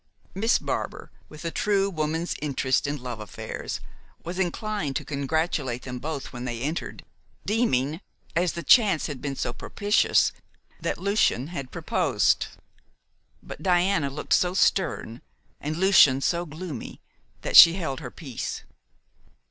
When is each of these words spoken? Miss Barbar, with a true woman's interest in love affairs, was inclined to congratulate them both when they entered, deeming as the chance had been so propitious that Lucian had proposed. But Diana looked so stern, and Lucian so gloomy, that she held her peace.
Miss 0.33 0.57
Barbar, 0.57 1.11
with 1.29 1.45
a 1.45 1.51
true 1.51 1.87
woman's 1.87 2.33
interest 2.41 2.87
in 2.87 2.97
love 3.03 3.19
affairs, 3.19 3.79
was 4.23 4.39
inclined 4.39 4.95
to 4.95 5.05
congratulate 5.05 5.83
them 5.83 5.99
both 5.99 6.33
when 6.33 6.43
they 6.43 6.59
entered, 6.63 7.05
deeming 7.45 8.01
as 8.35 8.53
the 8.53 8.63
chance 8.63 9.05
had 9.05 9.21
been 9.21 9.35
so 9.35 9.53
propitious 9.53 10.31
that 10.79 10.97
Lucian 10.97 11.49
had 11.49 11.69
proposed. 11.69 12.47
But 13.43 13.61
Diana 13.61 14.09
looked 14.09 14.33
so 14.33 14.55
stern, 14.55 15.21
and 15.59 15.77
Lucian 15.77 16.19
so 16.19 16.47
gloomy, 16.47 16.99
that 17.43 17.55
she 17.55 17.73
held 17.73 17.99
her 17.99 18.09
peace. 18.09 18.63